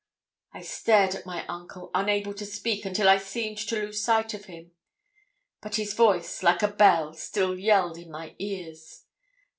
[0.51, 4.45] I stared at my uncle, unable to speak, until I seemed to lose sight of
[4.45, 4.71] him;
[5.61, 9.05] but his voice, like a bell, still yelled in my ears.